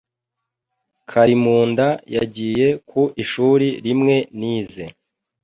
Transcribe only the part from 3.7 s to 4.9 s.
rimwe nize.